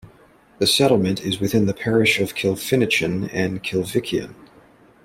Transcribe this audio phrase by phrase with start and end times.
[0.57, 4.33] The settlement is within the parish of Kilfinichen and Kilvickeon.